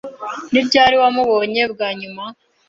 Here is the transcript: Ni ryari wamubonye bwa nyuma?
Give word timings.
Ni 0.51 0.61
ryari 0.67 0.95
wamubonye 1.01 1.61
bwa 1.73 1.89
nyuma? 1.99 2.23